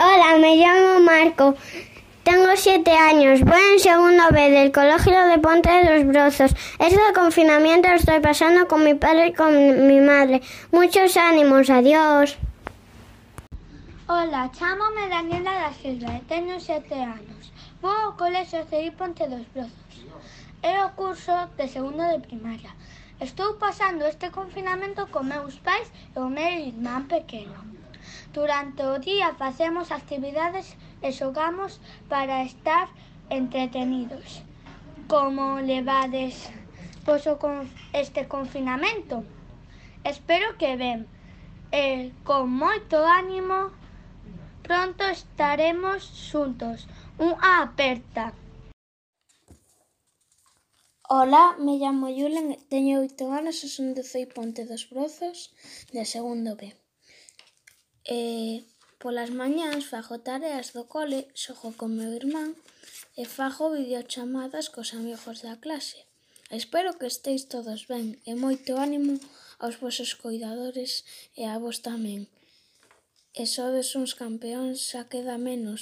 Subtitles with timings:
[0.00, 1.56] Hola, me llamo Marco.
[2.22, 3.40] Tengo siete años.
[3.40, 6.52] Voy en segundo B del Colegio de Ponte de los Brozos.
[6.78, 10.40] Este confinamiento lo estoy pasando con mi padre y con mi madre.
[10.70, 11.68] Muchos ánimos.
[11.68, 12.38] Adiós.
[14.06, 17.50] Hola, chámame Daniela da Silva e teño sete anos.
[17.82, 19.98] Vou ao colexio CI Ponte dos Brozos.
[20.62, 22.70] É o curso de segundo de primaria.
[23.18, 27.77] Estou pasando este confinamento con meus pais e o meu irmán pequeno.
[28.32, 31.80] Durante o día facemos actividades e xogamos
[32.12, 32.86] para estar
[33.30, 34.44] entretenidos.
[35.08, 36.52] Como levades
[37.06, 39.24] vos o con este confinamento?
[40.04, 41.00] Espero que ben.
[41.72, 43.72] E con moito ánimo
[44.66, 46.84] pronto estaremos xuntos.
[47.16, 48.36] Unha aperta.
[51.08, 55.38] Ola, me llamo Yulen, teño oito anos e son de Feiponte dos Brozos,
[55.96, 56.76] de segundo B.
[58.08, 58.20] E
[58.96, 62.50] polas mañáns fago tareas do cole, xogo con meu irmán
[63.20, 66.00] e fago videochamadas cos amigos da clase.
[66.60, 69.14] Espero que esteis todos ben e moito ánimo
[69.62, 70.92] aos vosos cuidadores
[71.40, 72.20] e a vos tamén.
[73.40, 75.80] E sodes uns campeóns, xa queda menos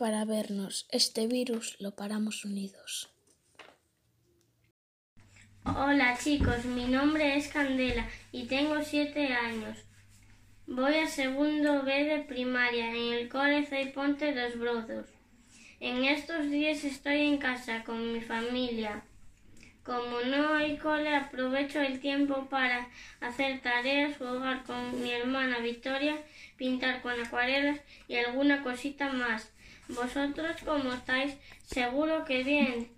[0.00, 0.74] para vernos.
[1.00, 2.90] Este virus lo paramos unidos.
[5.62, 9.76] Hola chicos, mi nombre es Candela y tengo siete años.
[10.72, 15.04] Voy a segundo B de primaria en el Cole Ponte dos Brozos.
[15.80, 19.02] En estos días estoy en casa con mi familia.
[19.82, 22.88] Como no hay cole, aprovecho el tiempo para
[23.20, 26.16] hacer tareas, jugar con mi hermana Victoria,
[26.56, 29.52] pintar con acuarelas y alguna cosita más.
[29.88, 31.34] ¿Vosotros cómo estáis?
[31.64, 32.92] Seguro que bien.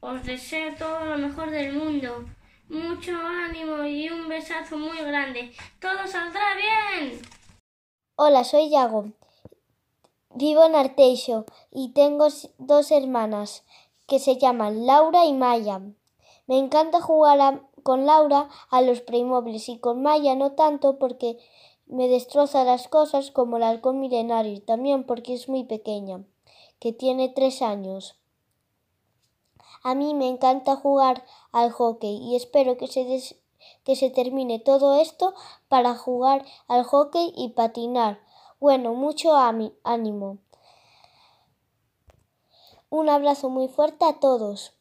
[0.00, 2.24] Os deseo todo lo mejor del mundo.
[2.68, 5.52] Mucho ánimo y un besazo muy grande.
[5.80, 7.20] Todo saldrá bien.
[8.16, 9.12] Hola, soy Yago.
[10.34, 13.64] Vivo en Arteixo y tengo dos hermanas
[14.06, 15.82] que se llaman Laura y Maya.
[16.46, 21.38] Me encanta jugar con Laura a los Playmobil y con Maya no tanto porque
[21.86, 26.24] me destroza las cosas como el halcón milenario y también porque es muy pequeña,
[26.78, 28.18] que tiene tres años.
[29.84, 33.36] A mí me encanta jugar al hockey y espero que se,
[33.84, 35.32] que se termine todo esto
[35.68, 38.18] para jugar al hockey y patinar.
[38.58, 40.38] Bueno, mucho ánimo.
[42.88, 44.72] Un abrazo muy fuerte a todos.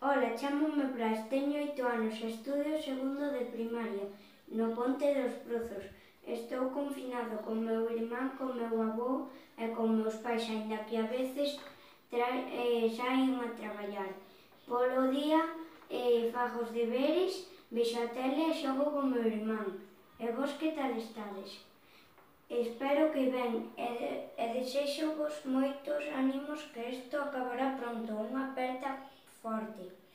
[0.00, 4.06] Ola, chamome Blas, teño oito anos e estudio segundo de primaria
[4.56, 6.05] no Ponte dos Brozos.
[6.26, 11.06] Estou confinado con meu irmán, con meu avó e con meus pais, aínda que a
[11.06, 11.54] veces
[12.10, 14.10] trai, eh, saen a traballar.
[14.66, 15.38] Polo día
[15.88, 19.78] eh, fago os deberes, vexo a tele e xogo con meu irmán.
[20.18, 21.62] E vos que tal estades?
[22.50, 24.10] Espero que ben e, de,
[24.42, 28.90] e desexo vos moitos ánimos que isto acabará pronto, unha aperta
[29.42, 30.05] forte.